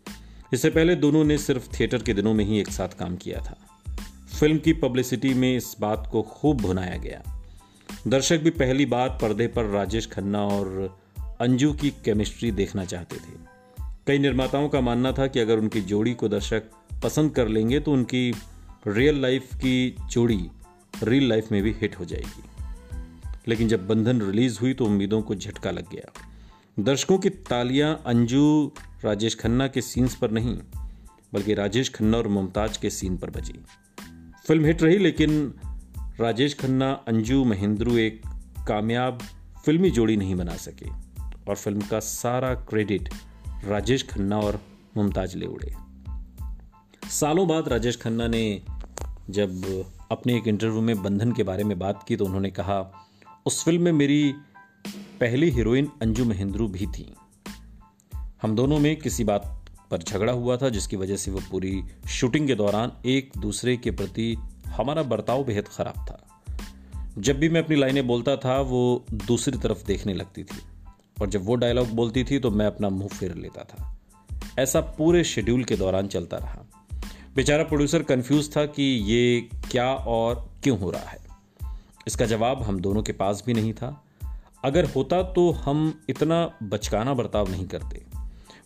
इससे 0.54 0.70
पहले 0.70 0.94
दोनों 0.96 1.24
ने 1.24 1.38
सिर्फ़ 1.38 1.68
थिएटर 1.80 2.02
के 2.02 2.14
दिनों 2.14 2.34
में 2.34 2.44
ही 2.44 2.60
एक 2.60 2.68
साथ 2.68 2.88
काम 2.88 3.16
किया 3.16 3.40
था। 3.40 3.56
फ़िल्म 4.40 4.58
की 4.58 4.72
पब्लिसिटी 4.72 5.34
में 5.34 5.56
इस 5.56 5.76
बात 5.80 6.08
को 6.12 6.22
खूब 6.22 6.60
भुनाया 6.60 6.96
गया। 6.96 7.22
दर्शक 8.08 8.40
भी 8.40 8.50
पहली 8.50 8.86
बार 8.86 9.08
पर्दे 9.08 9.46
पर 9.46 9.64
राजेश 9.64 10.06
खन्ना 10.06 10.44
और 10.46 10.98
अंजू 11.40 11.72
की 11.72 11.90
केमिस्ट्री 11.90 12.50
देखना 12.50 12.84
चाहते 12.84 13.16
थे। 13.16 13.38
कई 14.06 14.18
निर्माताओं 14.18 14.68
का 14.68 14.80
मानना 14.80 15.12
था 15.12 15.26
कि 15.26 15.40
अगर 15.40 15.58
उनकी 15.58 15.80
जोड़ी 15.80 16.14
को 16.14 16.28
दर्शक 16.28 16.70
पसंद 17.02 17.34
कर 17.34 17.48
लेंगे 17.48 17.80
तो 17.80 17.92
उनकी 17.92 18.34
रियल 18.86 19.22
लाइफ 19.22 19.54
की 19.54 19.96
जोड़ी 20.10 20.48
रियल 21.02 21.28
लाइफ 21.28 21.52
में 21.52 21.62
भी 21.62 21.72
हिट 21.72 21.98
हो 21.98 22.04
जाएगी। 22.04 22.42
लेकिन 23.48 23.68
जब 23.68 23.86
बंधन 23.86 24.22
रिलीज़ 24.22 24.60
हुई 24.60 24.74
तो 24.74 24.86
उम्मीदों 24.86 25.22
को 25.22 25.34
झटका 25.34 25.70
लग 25.70 25.90
गया। 25.92 26.12
दर्शकों 26.82 27.18
की 27.18 27.30
तालियाँ 27.30 28.02
अंजू, 28.06 28.72
राजेश 29.04 29.34
खन्ना 29.34 29.68
के 29.68 29.80
सीन्स 29.80 30.14
पर 30.14 30.30
नहीं, 30.30 30.58
बल्कि 31.34 31.54
राजेश 31.54 31.88
खन्ना 31.88 32.18
और 32.18 32.28
मुमताज़ 32.28 32.78
के 32.78 32.90
सीन 32.90 33.16
पर 33.16 33.30
बजी। 33.30 33.54
फ़िल्म 34.46 34.64
हिट 34.64 34.82
रही, 34.82 34.98
लेकिन 34.98 35.54
राजेश 36.20 36.54
खन्ना, 36.54 36.92
अंजू, 36.92 37.44
महेंद्रू 37.44 37.96
एक 37.96 38.22
कामयाब 38.68 39.22
फिल्मी 39.64 39.90
जोड़ी 39.90 40.16
नहीं 40.16 40.34
बना 40.34 40.56
सके। 40.56 40.90
और 41.48 41.54
फ़िल्म 41.54 41.80
का 41.80 42.00
सारा 42.00 42.54
क्रेडिट 42.54 43.08
राजेश 43.64 44.02
खन्ना 44.02 44.38
और 44.38 44.60
मुमताज़ 44.96 45.36
ले 45.36 45.46
उड़े। 45.46 45.87
सालों 47.10 47.48
बाद 47.48 47.68
राजेश 47.68 47.96
खन्ना 47.96 48.26
ने 48.28 48.62
जब 49.30 49.84
अपने 50.12 50.36
एक 50.36 50.48
इंटरव्यू 50.48 50.80
में 50.80 51.02
बंधन 51.02 51.32
के 51.32 51.42
बारे 51.42 51.64
में 51.64 51.78
बात 51.78 52.02
की 52.08 52.16
तो 52.16 52.24
उन्होंने 52.24 52.50
कहा, 52.50 53.06
उस 53.46 53.64
फ़िल्म 53.64 53.82
में 53.82 53.92
मेरी 53.92 54.34
पहली 55.20 55.50
हीरोइन 55.50 55.90
अंजू 56.02 56.24
महेंद्रू 56.24 56.68
भी 56.68 56.86
थी। 56.86 57.14
हम 58.42 58.56
दोनों 58.56 58.78
में 58.78 58.96
किसी 58.96 59.24
बात 59.24 59.70
पर 59.90 59.98
झगड़ा 59.98 60.32
हुआ 60.32 60.56
था 60.56 60.68
जिसकी 60.68 60.96
वजह 60.96 61.16
से 61.16 61.30
वो 61.30 61.40
पूरी 61.50 61.82
शूटिंग 62.08 62.46
के 62.46 62.54
दौरान 62.54 62.92
एक 63.06 63.30
दूसरे 63.38 63.76
के 63.76 63.90
प्रति 63.90 64.36
हमारा 64.66 65.02
बर्ताव 65.02 65.44
बेहद 65.44 65.68
खराब 65.68 66.06
था। 66.06 66.44
जब 67.18 67.38
भी 67.38 67.48
मैं 67.48 67.62
अपनी 67.64 67.76
लाइनें 67.76 68.06
बोलता 68.06 68.36
था, 68.36 68.60
वो 68.60 69.04
दूसरी 69.12 69.58
तरफ़ 69.58 69.84
देखने 69.84 70.14
लगती 70.14 70.44
थी 70.44 70.62
और 71.20 71.30
जब 71.30 71.44
वो 71.44 71.54
डायलॉग 71.54 71.88
बोलती 71.88 72.24
थी 72.24 72.38
तो 72.38 72.50
मैं 72.50 72.66
अपना 72.66 72.88
मुँह 72.88 73.08
फेर 73.08 73.34
लेता 73.34 73.64
था। 73.64 73.98
ऐसा 74.58 74.80
पूरे 74.80 75.24
शेड्यूल 75.24 75.64
के 75.64 75.76
दौरान 75.76 76.06
चलता 76.06 76.36
रहा। 76.36 76.77
बेचारा 77.38 77.64
प्रोड्यूसर 77.64 78.02
कंफ्यूज 78.02 78.56
था 78.56 78.64
कि 78.66 78.82
ये 78.82 79.48
क्या 79.70 79.86
और 79.94 80.50
क्यों 80.62 80.78
हो 80.78 80.90
रहा 80.90 81.10
है। 81.10 81.18
इसका 82.06 82.26
जवाब 82.26 82.62
हम 82.62 82.80
दोनों 82.80 83.02
के 83.02 83.12
पास 83.12 83.42
भी 83.46 83.54
नहीं 83.54 83.72
था। 83.72 83.90
अगर 84.64 84.84
होता 84.84 85.22
तो 85.22 85.50
हम 85.50 86.02
इतना 86.08 86.38
बचकाना 86.62 87.14
बर्ताव 87.14 87.50
नहीं 87.50 87.66
करते। 87.66 88.02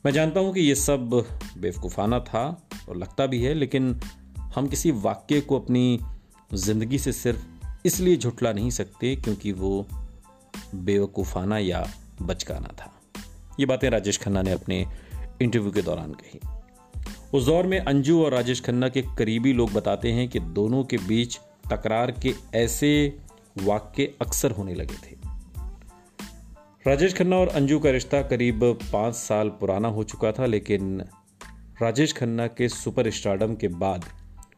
मैं 0.04 0.12
जानता 0.12 0.40
हूँ 0.40 0.54
कि 0.54 0.60
ये 0.60 0.74
सब 0.74 1.10
बेवकूफ़ाना 1.58 2.20
था 2.20 2.68
और 2.88 2.96
लगता 2.96 3.26
भी 3.26 3.42
है, 3.42 3.54
लेकिन 3.54 4.00
हम 4.54 4.68
किसी 4.68 4.90
वाक्य 4.90 5.40
को 5.40 5.58
अपनी 5.60 6.00
ज़िंदगी 6.54 6.98
से 6.98 7.12
सिर्फ़ 7.12 7.44
इसलिए 7.86 8.16
झुटला 8.16 8.52
नहीं 8.52 8.70
सकते 8.70 9.14
क्योंकि 9.16 9.52
वो 9.52 9.86
बेवकूफ़ाना 10.74 11.58
या 11.58 11.86
बचकाना 12.22 12.74
था। 12.80 12.92
ये 13.60 13.66
बातें 13.66 13.90
राजेश 13.90 14.18
खन्ना 14.18 14.42
ने 14.42 14.52
अपने 14.52 14.86
इंटरव्यू 15.42 15.72
के 15.72 15.82
दौरान 15.82 16.12
कही। 16.14 16.40
उस 17.32 17.44
दौर 17.46 17.66
में 17.66 17.78
अंजू 17.78 18.22
और 18.24 18.32
राजेश 18.32 18.60
खन्ना 18.60 18.88
के 18.88 19.02
करीबी 19.18 19.52
लोग 19.52 19.72
बताते 19.72 20.10
हैं 20.12 20.28
कि 20.28 20.40
दोनों 20.56 20.82
के 20.84 20.96
बीच 20.98 21.38
तकरार 21.70 22.10
के 22.22 22.34
ऐसे 22.54 23.18
वाक्य 23.58 24.12
अक्सर 24.22 24.50
होने 24.50 24.74
लगे 24.74 24.94
थे। 24.96 25.16
राजेश 26.86 27.14
खन्ना 27.14 27.36
और 27.36 27.48
अंजू 27.48 27.78
का 27.78 27.90
रिश्ता 27.90 28.22
करीब 28.22 28.64
पाँच 28.92 29.14
साल 29.14 29.48
पुराना 29.50 29.88
हो 29.88 30.04
चुका 30.04 30.32
था, 30.32 30.46
लेकिन 30.46 31.00
राजेश 31.82 32.12
खन्ना 32.12 32.46
के 32.46 32.68
सुपर 32.68 33.10
स्टार्डम 33.10 33.54
के 33.54 33.68
बाद 33.68 34.04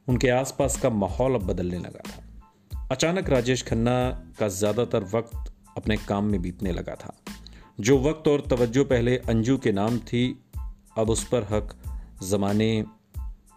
उनके 0.09 0.28
आसपास 0.28 0.81
का 0.81 0.90
माहौल 0.90 1.35
अब 1.35 1.47
बदलने 1.47 1.78
लगा 1.78 2.02
था। 2.09 2.88
अचानक 2.90 3.31
राजेश 3.31 3.62
खन्ना 3.62 3.97
का 4.38 4.49
ज़्यादातर 4.49 5.04
वक्त 5.14 5.52
अपने 5.76 5.97
काम 6.09 6.25
में 6.25 6.40
बीतने 6.43 6.73
लगा 6.73 6.95
था। 6.95 7.14
जो 7.81 7.99
वक्त 7.99 8.28
और 8.28 8.47
तवज्जो 8.50 8.85
पहले 8.85 9.16
अंजू 9.19 9.59
के 9.59 9.73
नाम 9.73 9.99
थी, 9.99 10.26
अब 10.99 11.11
उस 11.11 11.25
पर 11.28 11.43
हक 11.43 11.76
ज़माने 12.23 12.85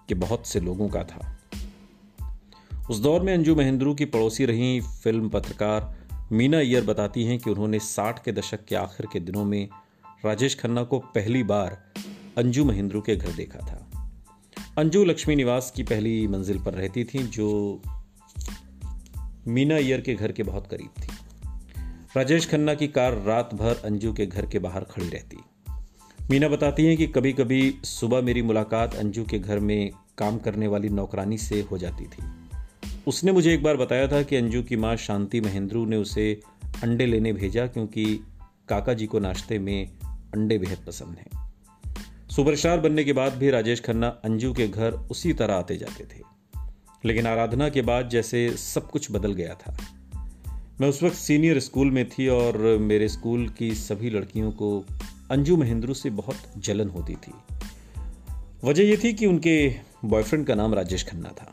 के 0.07 0.13
बहुत 0.13 0.47
से 0.47 0.59
लोगों 0.59 0.89
का 0.89 1.03
था। 1.03 1.37
उस 2.89 2.99
दौर 2.99 3.21
में 3.21 3.33
अंजू 3.33 3.55
महेंद्रू 3.55 3.93
की 3.93 4.05
पड़ोसी 4.05 4.45
रही 4.45 4.81
फ़िल्म 4.81 5.29
पत्रकार 5.29 5.97
मीना 6.31 6.57
अय्यर 6.57 6.85
बताती 6.85 7.23
हैं 7.23 7.39
कि 7.39 7.49
उन्होंने 7.49 7.79
60 7.79 8.25
के 8.25 8.31
दशक 8.31 8.65
के 8.65 8.75
आखिर 8.75 9.07
के 9.13 9.19
दिनों 9.19 9.45
में 9.45 9.69
राजेश 10.25 10.59
खन्ना 10.59 10.83
को 10.83 10.99
पहली 10.99 11.43
बार 11.43 11.83
अंजू 12.37 12.65
महेंद्रू 12.65 13.01
के 13.01 13.15
घर 13.15 13.31
देखा 13.31 13.59
था। 13.59 13.89
अंजू 14.77 15.05
लक्ष्मी 15.05 15.35
निवास 15.35 15.73
की 15.75 15.83
पहली 15.83 16.27
मंजिल 16.27 16.63
पर 16.63 16.73
रहती 16.73 17.03
थी, 17.03 17.19
जो 17.19 17.81
मीना 19.47 19.75
अय्यर 19.75 20.01
के 20.01 20.15
घर 20.15 20.31
के 20.31 20.43
बहुत 20.43 20.67
करीब 20.67 20.89
थी। 20.97 21.07
राजेश 22.17 22.49
खन्ना 22.49 22.73
की 22.73 22.87
कार 22.87 23.13
रात 23.13 23.53
भर 23.53 23.75
अंजू 23.75 24.13
के 24.13 24.25
घर 24.25 24.45
के 24.45 24.59
बाहर 24.59 24.83
खड़ी 24.83 25.09
रहती। 25.09 25.37
मीना 26.31 26.47
बताती 26.47 26.85
हैं 26.85 26.97
कि 26.97 27.07
कभी 27.07 27.33
कभी 27.33 27.75
सुबह 27.83 28.21
मेरी 28.21 28.41
मुलाकात 28.41 28.95
अंजू 28.95 29.23
के 29.23 29.39
घर 29.39 29.59
में 29.59 29.91
काम 30.17 30.37
करने 30.37 30.67
वाली 30.67 30.89
नौकरानी 30.89 31.37
से 31.37 31.61
हो 31.61 31.77
जाती 31.77 32.05
थी। 32.05 32.23
उसने 33.07 33.31
मुझे 33.31 33.53
एक 33.53 33.63
बार 33.63 33.77
बताया 33.77 34.07
था 34.07 34.21
कि 34.21 34.35
अंजू 34.35 34.63
की 34.63 34.75
माँ 34.75 34.95
शांति 34.95 35.41
महेंद्रू 35.41 35.85
ने 35.85 35.97
उसे 35.97 36.41
अंडे 36.83 37.05
लेने 37.05 37.33
भेजा 37.33 37.67
क्योंकि 37.67 38.19
काका 38.69 38.93
जी 38.93 39.05
को 39.05 39.19
नाश्ते 39.19 39.59
में 39.59 39.87
अंडे 40.05 40.57
बेहद 40.57 40.77
पसंद 40.87 41.17
हैं। 41.17 41.53
सुपरस्टार 42.29 42.79
बनने 42.79 43.03
के 43.03 43.13
बाद 43.13 43.33
भी 43.33 43.49
राजेश 43.49 43.81
खन्ना 43.81 44.07
अंजू 44.07 44.53
के 44.53 44.67
घर 44.67 44.91
उसी 44.91 45.33
तरह 45.33 45.53
आते 45.53 45.77
जाते 45.77 46.03
थे। 46.03 46.21
लेकिन 47.05 47.27
आराधना 47.27 47.69
के 47.69 47.81
बाद 47.81 48.09
जैसे 48.09 48.49
सब 48.49 48.91
कुछ 48.91 49.11
बदल 49.11 49.33
गया 49.33 49.53
था। 49.53 49.77
मैं 50.81 50.87
उस 50.87 51.03
वक्त 51.03 51.15
सीनियर 51.15 51.59
स्कूल 51.59 51.91
में 51.91 52.09
थी 52.09 52.27
और 52.27 52.77
मेरे 52.77 53.09
स्कूल 53.09 53.49
की 53.49 53.73
सभी 53.73 54.09
लड़कियों 54.09 54.51
को 54.51 54.85
अंजू 55.31 55.57
महेंद्रू 55.57 55.93
से 55.93 56.09
बहुत 56.09 56.37
जलन 56.57 56.89
होती 56.89 57.15
थी। 57.15 57.33
वजह 58.63 58.83
यह 58.83 58.99
थी 59.03 59.13
कि 59.13 59.25
उनके 59.25 59.75
बॉयफ्रेंड 60.05 60.47
का 60.47 60.55
नाम 60.55 60.73
राजेश 60.73 61.03
खन्ना 61.03 61.29
था। 61.29 61.51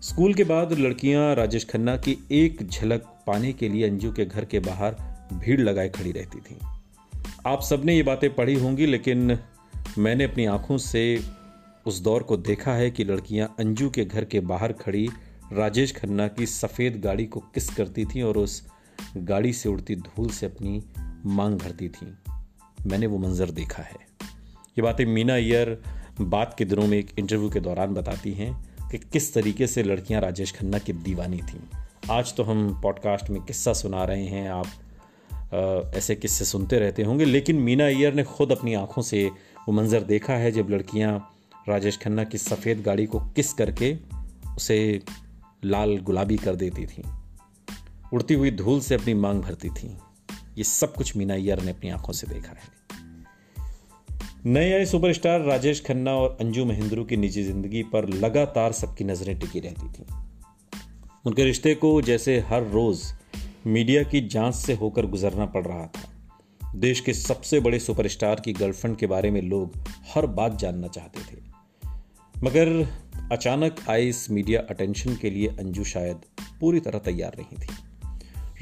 स्कूल 0.00 0.34
के 0.34 0.44
बाद 0.44 0.72
लड़कियाँ 0.72 1.34
राजेश 1.34 1.64
खन्ना 1.64 1.96
की 1.96 2.18
एक 2.30 2.68
झलक 2.68 3.00
पाने 3.26 3.52
के 3.52 3.68
लिए 3.68 3.90
अंजू 3.90 4.12
के 4.12 4.24
घर 4.24 4.44
के 4.44 4.58
बाहर 4.58 4.96
भीड़ 5.32 5.60
लगाए 5.60 5.88
खड़ी 5.88 6.12
रहती 6.12 6.38
थी। 6.38 6.58
आप 7.46 7.62
सबने 7.62 7.96
ये 7.96 8.02
बातें 8.02 8.34
पढ़ी 8.34 8.54
होंगी, 8.54 8.86
लेकिन 8.86 9.38
मैंने 9.98 10.24
अपनी 10.24 10.44
आँखों 10.44 10.78
से 10.78 11.20
उस 11.86 12.00
दौर 12.00 12.22
को 12.22 12.36
देखा 12.36 12.72
है 12.72 12.90
कि 12.90 13.04
लड़कियाँ 13.04 13.54
अंजू 13.58 13.90
के 13.90 14.04
घर 14.04 14.24
के 14.24 14.40
बाहर 14.40 14.72
खड़ी 14.72 15.08
राजेश 15.52 15.96
खन्ना 15.96 16.28
की 16.28 16.46
सफ़ेद 16.46 17.00
गाड़ी 17.00 17.26
को 17.26 17.40
किस 17.40 17.70
करती 17.70 18.04
थीं 18.04 18.22
और 18.22 18.38
उस 18.38 18.68
गाड़ी 19.16 19.52
से 19.52 19.68
उड़ती 19.68 19.96
धूल 19.96 20.28
से 20.30 20.46
अपनी 20.46 20.84
मांग 21.26 21.58
भरती 21.58 21.88
थीं। 21.88 22.32
मैंने 22.86 23.06
वो 23.06 23.18
मंजर 23.18 23.50
देखा 23.50 23.82
है। 23.82 23.96
ये 24.78 24.82
बातें 24.82 25.06
मीना 25.06 25.34
अय्यर 25.34 25.82
बात 26.20 26.54
के 26.58 26.64
दिनों 26.64 26.86
में 26.86 26.98
एक 26.98 27.10
इंटरव्यू 27.18 27.50
के 27.50 27.60
दौरान 27.60 27.94
बताती 27.94 28.32
हैं 28.32 28.66
कि 28.90 28.98
किस 28.98 29.34
तरीके 29.34 29.66
से 29.66 29.82
लड़कियाँ 29.82 30.20
राजेश 30.20 30.52
खन्ना 30.52 30.78
की 30.78 30.92
दीवानी 30.92 31.36
थीं। 31.36 31.60
आज 32.10 32.36
तो 32.36 32.42
हम 32.42 32.80
पॉडकास्ट 32.82 33.30
में 33.30 33.42
किस्सा 33.42 33.72
सुना 33.72 34.04
रहे 34.04 34.24
हैं 34.24 34.50
आप 34.50 34.66
आ, 35.54 35.98
ऐसे 35.98 36.14
किस्से 36.14 36.44
सुनते 36.44 36.78
रहते 36.78 37.02
होंगे 37.02 37.24
लेकिन 37.24 37.56
मीना 37.56 37.86
अय्यर 37.86 38.14
ने 38.14 38.24
खुद 38.24 38.52
अपनी 38.52 38.74
आँखों 38.74 39.02
से 39.02 39.26
वो 39.68 39.72
मंज़र 39.72 40.00
देखा 40.00 40.32
है 40.32 40.52
जब 40.52 40.70
लड़कियाँ 40.70 41.32
राजेश 41.68 41.98
खन्ना 41.98 42.24
की 42.24 42.38
सफ़ेद 42.38 42.82
गाड़ी 42.82 43.06
को 43.06 43.20
किस 43.20 43.52
करके 43.52 43.98
उसे 44.56 45.02
लाल 45.64 45.98
गुलाबी 45.98 46.36
कर 46.36 46.56
देती 46.56 46.86
थीं। 46.86 47.04
उड़ती 48.12 48.34
हुई 48.34 48.50
धूल 48.50 48.80
से 48.80 48.94
अपनी 48.94 49.14
मांग 49.14 49.42
भरती 49.42 49.68
थीं। 49.68 49.96
ये 50.58 50.64
सब 50.64 50.94
कुछ 50.94 51.16
मीना 51.16 51.34
अय्यर 51.34 51.62
ने 51.62 51.70
अपनी 51.70 51.90
आँखों 51.90 52.12
से 52.12 52.26
देखा 52.26 52.52
है 52.52 52.74
नए 54.46 54.72
आए 54.72 54.84
सुपरस्टार 54.86 55.40
राजेश 55.40 55.82
खन्ना 55.86 56.14
और 56.14 56.36
अंजू 56.40 56.64
महेंद्रू 56.64 57.04
की 57.04 57.16
निजी 57.16 57.42
ज़िंदगी 57.42 57.82
पर 57.82 58.08
लगातार 58.08 58.72
सबकी 58.72 59.04
नज़रें 59.04 59.38
टिकी 59.38 59.60
रहती 59.60 59.88
थीं। 59.88 60.04
उनके 61.26 61.44
रिश्ते 61.44 61.74
को 61.74 62.02
जैसे 62.02 62.38
हर 62.40 62.62
रोज 62.62 63.02
मीडिया 63.66 64.02
की 64.02 64.20
जाँच 64.28 64.54
से 64.54 64.74
होकर 64.74 65.06
गुजरना 65.06 65.46
पड़ 65.46 65.66
रहा 65.66 65.86
था। 65.86 66.12
देश 66.74 67.00
के 67.00 67.12
सबसे 67.12 67.60
बड़े 67.60 67.78
सुपरस्टार 67.78 68.40
की 68.40 68.52
गर्लफ्रेंड 68.52 68.96
के 68.96 69.06
बारे 69.06 69.30
में 69.30 69.42
लोग 69.42 69.76
हर 70.14 70.26
बात 70.26 70.58
जानना 70.58 70.88
चाहते 70.88 71.20
थे। 71.20 71.40
मगर 72.44 72.88
अचानक 73.32 73.76
आए 73.90 74.04
इस 74.04 74.30
मीडिया 74.30 74.60
अटेंशन 74.60 75.16
के 75.16 75.30
लिए 75.30 75.48
अंजू 75.48 75.84
शायद 75.84 76.16
पूरी 76.60 76.80
तरह 76.80 76.98
तैयार 76.98 77.36
नहीं 77.38 77.58
थी। 77.58 77.85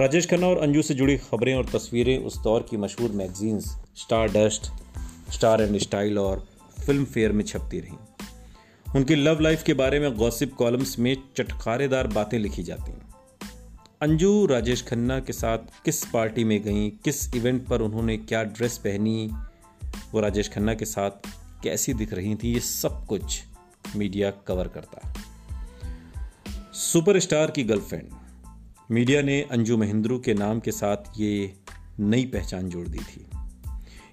राजेश 0.00 0.26
खन्ना 0.26 0.46
और 0.46 0.58
अंजू 0.58 0.82
से 0.82 0.94
जुड़ी 0.94 1.16
खबरें 1.16 1.54
और 1.54 1.64
तस्वीरें 1.64 2.18
उस 2.18 2.38
दौर 2.38 2.66
की 2.70 2.76
मशहूर 2.76 3.10
magazines 3.10 3.64
Stardust 4.28 4.66
Star 5.32 5.62
and 5.62 5.76
Style 5.78 6.18
और 6.18 6.44
फ़िल्म 6.86 7.04
फेयर 7.04 7.32
में 7.32 7.44
छपती 7.44 7.80
रहीं। 7.80 8.94
उनकी 8.96 9.14
लव 9.14 9.40
लाइफ 9.40 9.62
के 9.62 9.74
बारे 9.74 10.00
में 10.00 10.16
गॉसिप 10.16 10.54
कॉलम्स 10.54 10.98
में 10.98 11.16
चटकारेदार 11.36 12.06
बातें 12.06 12.38
लिखी 12.38 12.62
जाती 12.62 12.92
अंजू, 14.02 14.46
राजेश 14.46 14.82
खन्ना 14.82 15.20
के 15.20 15.32
साथ 15.32 15.58
किस 15.84 16.04
पार्टी 16.04 16.44
में 16.44 16.62
गई, 16.62 16.90
किस 16.90 17.34
इवेंट 17.34 17.66
पर 17.66 17.82
उन्होंने 17.82 18.16
क्या 18.16 18.42
ड्रेस 18.42 18.78
पहनी, 18.78 19.30
वो 20.12 20.20
राजेश 20.20 20.48
खन्ना 20.48 20.74
के 20.74 20.84
साथ 20.84 21.30
कैसी 21.62 21.94
दिख 21.94 22.12
रही 22.12 22.34
थी, 22.34 22.52
ये 22.52 22.60
सब 22.60 23.06
कुछ 23.06 23.42
मीडिया 23.96 24.30
कवर 24.30 24.68
करता 24.68 25.14
सुपरस्टार 26.72 27.50
की 27.50 27.64
गर्लफ्रेंड 27.64 28.23
मीडिया 28.90 29.22
ने 29.22 29.42
अंजू 29.42 29.76
महेंद्रू 29.76 30.18
के 30.18 30.34
नाम 30.34 30.60
के 30.60 30.72
साथ 30.72 30.96
ये 31.18 31.54
नई 32.00 32.24
पहचान 32.24 32.68
जोड़ 32.68 32.88
दी 32.88 32.98
थी। 32.98 33.26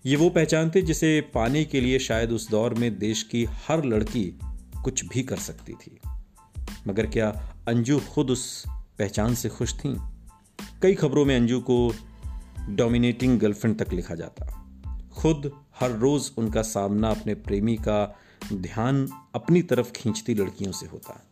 ये 0.05 0.15
वो 0.15 0.29
पहचान 0.29 0.69
थी 0.69 0.81
जिसे 0.81 1.21
पाने 1.21 1.65
के 1.65 1.81
लिए 1.81 1.99
शायद 1.99 2.31
उस 2.31 2.49
दौर 2.49 2.73
में 2.73 2.99
देश 2.99 3.23
की 3.23 3.45
हर 3.45 3.85
लड़की 3.85 4.39
कुछ 4.83 5.05
भी 5.05 5.23
कर 5.23 5.37
सकती 5.37 5.73
थी। 5.73 5.99
मगर 6.87 7.05
क्या 7.05 7.55
अंजू 7.67 7.99
खुद 7.99 8.31
उस 8.31 8.63
पहचान 8.69 9.35
से 9.35 9.49
खुश 9.49 9.73
थी? 9.73 9.97
कई 10.81 10.93
खबरों 10.93 11.25
में 11.25 11.35
अंजू 11.35 11.59
को 11.59 11.93
डोमिनेटिंग 12.69 13.39
गर्लफ्रेंड 13.39 13.79
तक 13.79 13.93
लिखा 13.93 14.15
जाता। 14.15 14.45
खुद 15.13 15.51
हर 15.79 15.91
रोज 15.91 16.31
उनका 16.37 16.61
सामना 16.61 17.09
अपने 17.09 17.35
प्रेमी 17.35 17.75
का 17.75 18.19
ध्यान 18.53 19.07
अपनी 19.35 19.61
तरफ़ 19.61 19.91
खींचती 19.91 20.33
लड़कियों 20.33 20.71
से 20.71 20.85
होता। 20.85 21.30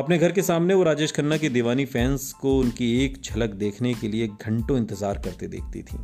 अपने 0.00 0.18
घर 0.18 0.32
के 0.32 0.42
सामने 0.42 0.74
वो 0.74 0.82
राजेश 0.82 1.12
खन्ना 1.12 1.36
की 1.36 1.48
दीवानी 1.48 1.84
फैंस 1.84 2.32
को 2.32 2.58
उनकी 2.58 3.04
एक 3.04 3.22
झलक 3.24 3.50
देखने 3.50 3.94
के 3.94 4.08
लिए 4.08 4.28
घंटों 4.28 4.78
इंतज़ार 4.78 5.18
करते 5.18 5.48
देखती 5.48 5.82
थी। 5.82 5.98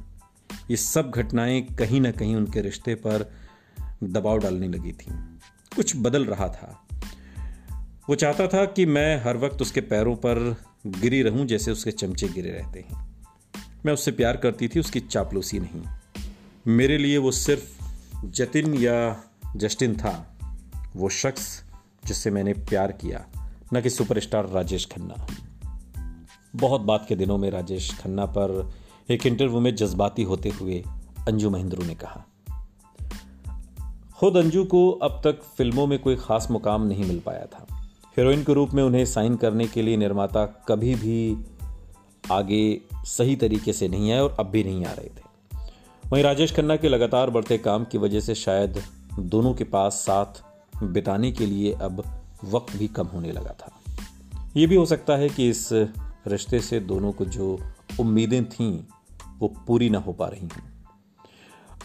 ये 0.70 0.76
सब 0.76 1.10
घटनाएँ 1.10 1.62
कहीं 1.62 2.00
ना 2.00 2.10
कहीं 2.10 2.36
उनके 2.36 2.60
रिश्ते 2.60 2.94
पर 2.94 3.32
दबाव 4.04 4.38
डालने 4.38 4.68
लगी 4.68 4.92
थी। 4.92 5.12
कुछ 5.76 5.96
बदल 5.96 6.24
रहा 6.24 6.48
था। 6.48 6.86
वो 8.08 8.14
चाहता 8.14 8.46
था 8.46 8.64
कि 8.64 8.86
मैं 8.86 9.24
हर 9.24 9.36
वक्त 9.36 9.62
उसके 9.62 9.80
पैरों 9.80 10.16
पर 10.16 10.56
गिरी 10.86 11.22
रहूँ 11.22 11.46
जैसे 11.46 11.70
उसके 11.70 11.90
चमचे 11.90 12.28
गिरे 12.28 12.50
रहते 12.50 12.80
हैं। 12.80 13.16
मैं 13.86 13.92
उससे 13.92 14.10
प्यार 14.10 14.36
करती 14.36 14.68
थी, 14.68 14.80
उसकी 14.80 15.00
चापलूसी 15.00 15.58
नहीं। 15.58 15.82
मेरे 16.66 16.98
लिए 16.98 17.18
वो 17.18 17.30
सिर्फ़ 17.30 17.84
जतिन 18.26 18.74
या 18.74 19.22
जस्टिन 19.56 19.96
था। 19.96 20.38
वो 20.96 21.08
शख्स 21.08 21.64
जिससे 22.04 22.30
मैंने 22.30 22.52
प्यार 22.52 22.92
किया। 22.92 23.26
न 23.74 23.80
कि 23.80 23.90
सुपरस्टार 23.90 24.48
राजेश 24.48 24.86
खन्ना। 24.86 25.26
बहुत 26.56 26.80
बात 26.80 27.06
के 27.08 27.16
दिनों 27.16 27.38
में 27.38 27.50
राजेश 27.50 27.98
खन्ना 27.98 28.26
पर 28.26 28.72
एक 29.10 29.26
इंटरव्यू 29.26 29.60
में 29.60 29.74
जज्बाती 29.74 30.22
होते 30.22 30.48
हुए 30.48 30.84
अंजू 31.28 31.50
महेंद्रू 31.50 31.84
ने 31.84 31.94
कहा, 31.94 32.24
खुद 34.18 34.36
अंजू 34.36 34.64
को 34.64 34.90
अब 34.90 35.20
तक 35.24 35.42
फ़िल्मों 35.56 35.86
में 35.86 35.98
कोई 35.98 36.16
खास 36.16 36.50
मुकाम 36.50 36.82
नहीं 36.82 37.04
मिल 37.04 37.18
पाया 37.20 37.46
था। 37.46 37.66
हीरोइन 38.16 38.44
के 38.44 38.52
रूप 38.52 38.70
में 38.70 38.82
उन्हें 38.82 39.04
साइन 39.06 39.36
करने 39.36 39.66
के 39.66 39.82
लिए 39.82 39.96
निर्माता 39.96 40.46
कभी 40.46 40.94
भी 40.94 41.44
आगे 42.32 42.80
सही 43.04 43.36
तरीके 43.36 43.72
से 43.72 43.88
नहीं 43.88 44.12
आए 44.12 44.18
और 44.18 44.36
अब 44.40 44.46
भी 44.46 44.64
नहीं 44.64 44.84
आ 44.84 44.92
रहे 44.92 45.08
थे। 45.08 45.24
वहीं 46.12 46.22
राजेश 46.24 46.54
खन्ना 46.56 46.76
के 46.76 46.88
लगातार 46.88 47.30
बढ़ते 47.30 47.58
काम 47.58 47.84
की 47.84 47.98
वजह 47.98 48.20
से 48.20 48.34
शायद 48.34 48.82
दोनों 49.18 49.54
के 49.54 49.64
पास 49.64 49.92
साथ 49.92 50.42
बिताने 50.82 51.32
के 51.32 51.46
लिए 51.46 51.72
अब 51.72 52.02
वक्त 52.44 52.76
भी 52.76 52.88
कम 52.88 53.06
होने 53.06 53.32
लगा 53.32 53.54
था। 53.60 53.80
ये 54.56 54.66
भी 54.66 54.76
हो 54.76 54.86
सकता 54.86 55.16
है 55.16 55.28
कि 55.28 55.48
इस 55.48 55.68
रिश्ते 56.26 56.60
से 56.60 56.80
दोनों 56.80 57.12
को 57.12 57.24
जो 57.24 57.60
उम्मीदें 58.00 58.44
थीं, 58.44 58.84
वो 59.38 59.48
पूरी 59.66 59.90
ना 59.90 59.98
हो 59.98 60.12
पा 60.12 60.28
रही 60.28 60.40
हूँ। 60.40 60.62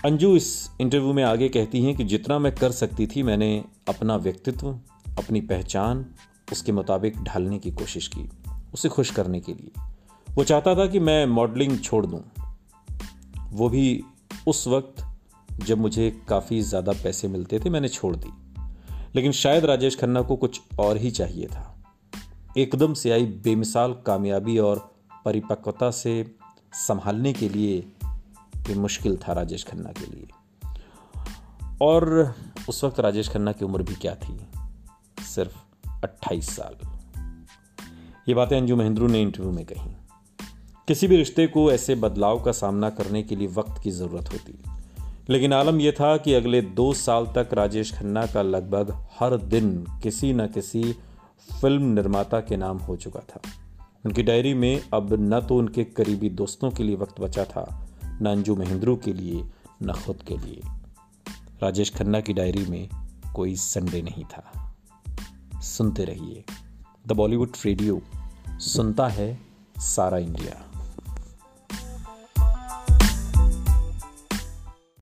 अंजू 0.05 0.35
इस 0.35 0.69
इंटरव्यू 0.81 1.13
में 1.13 1.23
आगे 1.23 1.49
कहती 1.49 1.83
हैं 1.83 1.95
कि 1.95 2.03
जितना 2.03 2.39
मैं 2.39 2.55
कर 2.55 2.71
सकती 2.71 3.07
थी, 3.07 3.23
मैंने 3.23 3.65
अपना 3.89 4.15
व्यक्तित्व, 4.15 4.67
अपनी 5.17 5.41
पहचान, 5.41 6.05
उसके 6.51 6.71
मुताबिक 6.71 7.23
ढालने 7.23 7.59
की 7.59 7.71
कोशिश 7.71 8.07
की, 8.07 8.29
उसे 8.73 8.89
खुश 8.89 9.11
करने 9.11 9.39
के 9.39 9.53
लिए। 9.53 9.71
वो 10.35 10.43
चाहता 10.43 10.75
था 10.75 10.85
कि 10.85 10.99
मैं 10.99 11.25
मॉडलिंग 11.25 11.79
छोड़ 11.79 12.05
दूँ। 12.05 12.21
वो 13.51 13.69
भी 13.69 14.03
उस 14.47 14.67
वक्त, 14.67 15.05
जब 15.65 15.77
मुझे 15.77 16.21
काफ़ी 16.29 16.61
ज़्यादा 16.61 16.91
पैसे 16.91 17.27
मिलते 17.27 17.59
थे, 17.59 17.69
मैंने 17.69 17.87
छोड़ 17.87 18.15
दी। 18.15 18.29
लेकिन 19.15 19.31
शायद 19.31 19.65
राजेश 19.65 19.99
खन्ना 19.99 20.21
को 20.21 20.35
कुछ 20.35 20.61
और 20.79 20.97
ही 20.97 21.11
चाहिए 21.11 21.45
था। 21.45 21.77
एकदम 22.57 22.93
से 22.93 23.11
आई 23.11 23.25
बेमिसाल 23.25 23.93
कामयाबी 23.93 24.57
और 24.57 24.95
परिपक्वता 25.25 25.91
से 25.91 26.35
संभालने 26.73 27.33
के 27.33 27.49
लिए 27.49 27.91
ये 28.69 28.75
मुश्किल 28.75 29.17
था 29.17 29.33
राजेश 29.33 29.63
खन्ना 29.63 29.89
के 29.89 30.05
लिए। 30.05 30.27
और 31.81 32.35
उस 32.69 32.83
वक्त 32.83 32.99
राजेश 32.99 33.29
खन्ना 33.29 33.51
की 33.51 33.65
उम्र 33.65 33.83
भी 33.83 33.95
क्या 33.95 34.15
थी? 34.15 34.47
सिर्फ़ 35.23 35.57
28 36.03 36.55
साल। 36.55 36.75
ये 38.29 38.33
बातें 38.33 38.57
अंजू 38.57 38.75
महेंद्रू 38.75 39.07
ने 39.07 39.21
इंटरव्यू 39.21 39.51
में 39.51 39.65
कही। 39.65 39.91
किसी 40.87 41.07
भी 41.07 41.17
रिश्ते 41.17 41.47
को 41.47 41.71
ऐसे 41.71 41.95
बदलाव 41.95 42.43
का 42.43 42.51
सामना 42.51 42.89
करने 42.89 43.23
के 43.23 43.35
लिए 43.35 43.47
वक्त 43.47 43.83
की 43.83 43.91
ज़रूरत 43.91 44.33
होती। 44.33 44.80
लेकिन 45.29 45.53
आलम 45.53 45.79
यह 45.79 45.91
था 45.91 46.17
कि 46.17 46.33
अगले 46.33 46.61
दो 46.61 46.93
साल 46.93 47.25
तक 47.25 47.49
राजेश 47.53 47.93
खन्ना 47.93 48.25
का 48.25 48.41
लगभग 48.41 49.07
हर 49.19 49.37
दिन 49.37 49.85
किसी 50.03 50.33
न 50.33 50.47
किसी 50.47 50.93
फ़िल्म 51.61 51.83
निर्माता 51.83 52.39
के 52.39 52.57
नाम 52.57 52.77
हो 52.77 52.95
चुका 52.95 53.19
था। 53.19 53.41
उनकी 54.05 54.23
डायरी 54.23 54.53
में 54.53 54.83
अब 54.93 55.13
न 55.13 55.41
तो 55.41 55.57
उनके 55.57 55.83
करीबी 55.83 56.29
दोस्तों 56.29 56.71
के 56.71 56.83
लिए 56.83 56.95
वक्त 56.95 57.21
बचा 57.21 57.43
था, 57.43 57.87
न 58.21 58.25
अंजू 58.25 58.55
महेंद्रू 58.55 58.95
के 58.95 59.13
लिए, 59.13 59.43
न 59.83 59.93
खुद 59.93 60.17
के 60.27 60.37
लिए। 60.37 60.61
राजेश 61.63 61.93
खन्ना 61.95 62.21
की 62.21 62.33
डायरी 62.33 62.65
में 62.65 62.89
कोई 63.35 63.55
संडे 63.55 64.01
नहीं 64.01 64.23
था। 64.23 64.75
सुनते 65.61 66.03
रहिए। 66.03 66.43
द 67.07 67.11
बॉलीवुड 67.11 67.51
रेडियो, 67.65 68.01
सुनता 68.49 69.07
है 69.07 69.39
सारा 69.77 70.17
इंडिया। 70.17 70.70